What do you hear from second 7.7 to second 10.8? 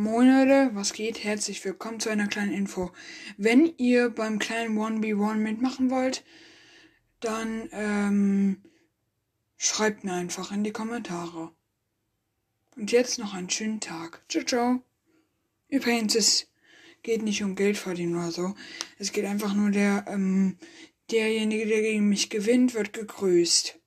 ähm, schreibt mir einfach in die